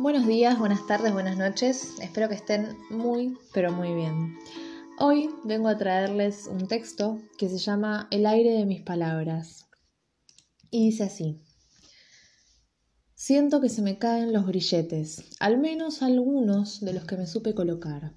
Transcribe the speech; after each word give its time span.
Buenos 0.00 0.28
días, 0.28 0.56
buenas 0.60 0.86
tardes, 0.86 1.12
buenas 1.12 1.36
noches. 1.36 1.96
Espero 2.00 2.28
que 2.28 2.36
estén 2.36 2.78
muy, 2.88 3.36
pero 3.52 3.72
muy 3.72 3.92
bien. 3.94 4.38
Hoy 5.00 5.28
vengo 5.42 5.66
a 5.66 5.76
traerles 5.76 6.46
un 6.46 6.68
texto 6.68 7.18
que 7.36 7.48
se 7.48 7.58
llama 7.58 8.06
El 8.12 8.24
aire 8.24 8.52
de 8.52 8.64
mis 8.64 8.80
palabras. 8.80 9.66
Y 10.70 10.84
dice 10.84 11.02
así. 11.02 11.42
Siento 13.16 13.60
que 13.60 13.68
se 13.68 13.82
me 13.82 13.98
caen 13.98 14.32
los 14.32 14.46
grilletes, 14.46 15.24
al 15.40 15.58
menos 15.58 16.00
algunos 16.00 16.80
de 16.80 16.92
los 16.92 17.04
que 17.04 17.16
me 17.16 17.26
supe 17.26 17.56
colocar. 17.56 18.12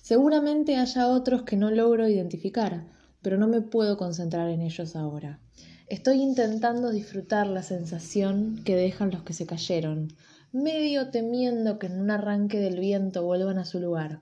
Seguramente 0.00 0.76
haya 0.76 1.08
otros 1.08 1.42
que 1.42 1.58
no 1.58 1.70
logro 1.70 2.08
identificar, 2.08 2.90
pero 3.20 3.36
no 3.36 3.46
me 3.46 3.60
puedo 3.60 3.98
concentrar 3.98 4.48
en 4.48 4.62
ellos 4.62 4.96
ahora. 4.96 5.42
Estoy 5.88 6.20
intentando 6.20 6.90
disfrutar 6.90 7.46
la 7.46 7.62
sensación 7.62 8.60
que 8.64 8.74
dejan 8.74 9.12
los 9.12 9.22
que 9.22 9.32
se 9.32 9.46
cayeron, 9.46 10.08
medio 10.50 11.12
temiendo 11.12 11.78
que 11.78 11.86
en 11.86 12.00
un 12.00 12.10
arranque 12.10 12.58
del 12.58 12.80
viento 12.80 13.24
vuelvan 13.24 13.58
a 13.58 13.64
su 13.64 13.78
lugar. 13.78 14.20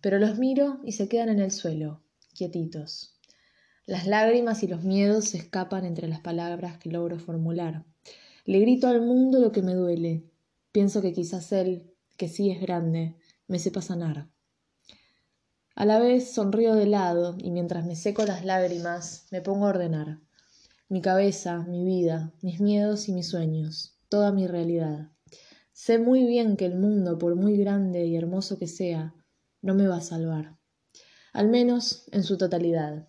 Pero 0.00 0.18
los 0.18 0.38
miro 0.40 0.80
y 0.82 0.92
se 0.92 1.08
quedan 1.08 1.28
en 1.28 1.38
el 1.38 1.52
suelo, 1.52 2.02
quietitos. 2.34 3.14
Las 3.86 4.08
lágrimas 4.08 4.64
y 4.64 4.66
los 4.66 4.82
miedos 4.82 5.26
se 5.26 5.38
escapan 5.38 5.84
entre 5.84 6.08
las 6.08 6.18
palabras 6.18 6.78
que 6.78 6.90
logro 6.90 7.20
formular. 7.20 7.84
Le 8.44 8.58
grito 8.58 8.88
al 8.88 9.00
mundo 9.00 9.38
lo 9.38 9.52
que 9.52 9.62
me 9.62 9.74
duele. 9.74 10.24
Pienso 10.72 11.00
que 11.00 11.12
quizás 11.12 11.52
él, 11.52 11.94
que 12.16 12.26
sí 12.26 12.50
es 12.50 12.60
grande, 12.60 13.14
me 13.46 13.60
sepa 13.60 13.82
sanar. 13.82 14.30
A 15.76 15.84
la 15.84 16.00
vez 16.00 16.32
sonrío 16.32 16.74
de 16.74 16.86
lado 16.86 17.36
y 17.38 17.52
mientras 17.52 17.86
me 17.86 17.94
seco 17.94 18.24
las 18.24 18.44
lágrimas 18.44 19.28
me 19.30 19.40
pongo 19.40 19.66
a 19.66 19.70
ordenar 19.70 20.18
mi 20.88 21.02
cabeza, 21.02 21.64
mi 21.68 21.84
vida, 21.84 22.32
mis 22.40 22.60
miedos 22.60 23.08
y 23.08 23.12
mis 23.12 23.28
sueños, 23.28 23.98
toda 24.08 24.32
mi 24.32 24.46
realidad. 24.46 25.10
Sé 25.72 25.98
muy 25.98 26.24
bien 26.24 26.56
que 26.56 26.64
el 26.64 26.76
mundo, 26.76 27.18
por 27.18 27.36
muy 27.36 27.58
grande 27.58 28.06
y 28.06 28.16
hermoso 28.16 28.58
que 28.58 28.66
sea, 28.66 29.14
no 29.60 29.74
me 29.74 29.86
va 29.86 29.98
a 29.98 30.00
salvar, 30.00 30.56
al 31.32 31.48
menos 31.48 32.08
en 32.10 32.22
su 32.22 32.38
totalidad. 32.38 33.06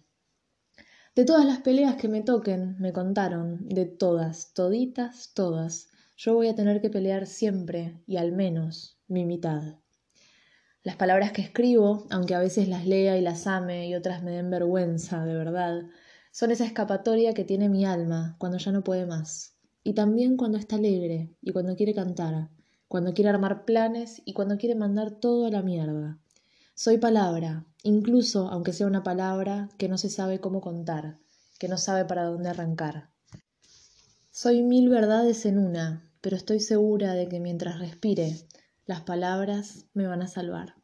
De 1.16 1.24
todas 1.24 1.46
las 1.46 1.60
peleas 1.60 1.96
que 1.96 2.10
me 2.10 2.22
toquen, 2.22 2.78
me 2.80 2.92
contaron, 2.92 3.68
de 3.70 3.86
todas, 3.86 4.54
toditas, 4.54 5.32
todas, 5.34 5.88
yo 6.18 6.34
voy 6.34 6.50
a 6.50 6.56
tener 6.56 6.82
que 6.82 6.90
pelear 6.90 7.28
siempre 7.28 8.04
y 8.06 8.18
al 8.18 8.34
menos 8.34 9.00
mi 9.08 9.24
mitad. 9.24 9.80
Las 10.84 10.98
palabras 10.98 11.32
que 11.32 11.42
escribo, 11.42 12.08
aunque 12.10 12.36
a 12.36 12.40
veces 12.40 12.68
las 12.68 12.86
lea 12.86 13.18
y 13.18 13.22
las 13.22 13.48
ame 13.48 13.88
y 13.88 13.96
otras 13.96 14.22
me 14.22 14.32
den 14.32 14.50
vergüenza, 14.50 15.24
de 15.24 15.34
verdad, 15.34 15.84
son 16.32 16.52
esa 16.52 16.66
escapatoria 16.66 17.34
que 17.34 17.44
tiene 17.44 17.70
mi 17.70 17.86
alma 17.86 18.36
cuando 18.40 18.58
ya 18.58 18.72
no 18.72 18.84
puede 18.84 19.06
más. 19.06 19.56
Y 19.84 19.94
también 19.94 20.38
cuando 20.38 20.58
está 20.58 20.76
alegre 20.76 21.36
y 21.42 21.52
cuando 21.52 21.76
quiere 21.76 21.94
cantar, 21.94 22.50
cuando 22.88 23.14
quiere 23.14 23.30
armar 23.30 23.66
planes 23.66 24.22
y 24.26 24.34
cuando 24.34 24.58
quiere 24.58 24.76
mandar 24.76 25.12
todo 25.12 25.46
a 25.46 25.52
la 25.52 25.62
mierda. 25.62 26.20
Soy 26.76 26.98
palabra, 26.98 27.66
incluso 27.84 28.48
aunque 28.50 28.74
sea 28.74 28.88
una 28.88 29.04
palabra 29.04 29.70
que 29.78 29.90
no 29.90 29.98
se 29.98 30.10
sabe 30.10 30.40
cómo 30.40 30.62
contar, 30.62 31.20
que 31.60 31.68
no 31.68 31.78
sabe 31.78 32.06
para 32.06 32.24
dónde 32.24 32.50
arrancar. 32.50 33.10
Soy 34.32 34.64
mil 34.64 34.90
verdades 34.90 35.46
en 35.46 35.58
una, 35.58 36.10
pero 36.22 36.36
estoy 36.38 36.60
segura 36.62 37.14
de 37.14 37.28
que 37.28 37.40
mientras 37.40 37.80
respire, 37.80 38.38
las 38.86 39.02
palabras 39.02 39.86
me 39.94 40.08
van 40.08 40.22
a 40.22 40.28
salvar. 40.28 40.79